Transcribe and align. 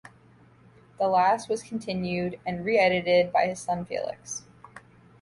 The 0.99 1.07
last 1.07 1.47
was 1.47 1.61
continued 1.61 2.39
and 2.43 2.65
re-edited 2.65 3.31
by 3.31 3.45
his 3.45 3.59
son 3.59 3.85
Felix. 3.85 4.45